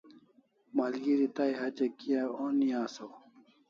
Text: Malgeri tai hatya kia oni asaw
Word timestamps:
Malgeri 0.75 1.27
tai 1.35 1.51
hatya 1.59 1.87
kia 1.97 2.23
oni 2.43 2.67
asaw 2.83 3.13